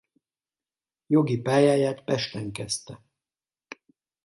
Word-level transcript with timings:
Jogi 1.07 1.37
pályáját 1.41 2.03
Pesten 2.03 2.51
kezdte. 2.51 3.03